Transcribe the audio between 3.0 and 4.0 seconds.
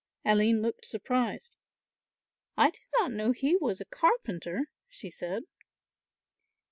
know he was a